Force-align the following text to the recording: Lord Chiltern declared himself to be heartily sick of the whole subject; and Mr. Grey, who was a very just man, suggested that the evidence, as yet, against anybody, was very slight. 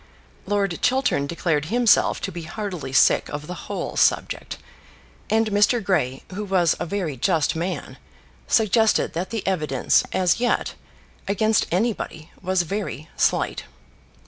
Lord 0.47 0.79
Chiltern 0.81 1.27
declared 1.27 1.65
himself 1.65 2.19
to 2.21 2.31
be 2.31 2.41
heartily 2.41 2.91
sick 2.91 3.29
of 3.29 3.45
the 3.45 3.53
whole 3.69 3.95
subject; 3.95 4.57
and 5.29 5.51
Mr. 5.51 5.79
Grey, 5.83 6.23
who 6.33 6.43
was 6.43 6.75
a 6.79 6.87
very 6.87 7.15
just 7.15 7.55
man, 7.55 7.97
suggested 8.47 9.13
that 9.13 9.29
the 9.29 9.45
evidence, 9.45 10.03
as 10.11 10.39
yet, 10.39 10.73
against 11.27 11.67
anybody, 11.71 12.31
was 12.41 12.63
very 12.63 13.09
slight. 13.15 13.65